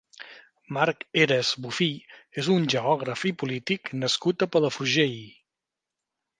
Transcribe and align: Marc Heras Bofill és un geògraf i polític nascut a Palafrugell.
Marc 0.77 1.03
Heras 1.19 1.51
Bofill 1.65 2.17
és 2.43 2.49
un 2.57 2.67
geògraf 2.75 3.29
i 3.33 3.35
polític 3.43 3.95
nascut 4.07 4.47
a 4.47 4.51
Palafrugell. 4.57 5.17